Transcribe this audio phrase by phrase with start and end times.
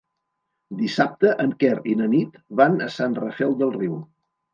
[0.77, 4.01] Dissabte en Quer i na Nit van a Sant Rafel del Riu.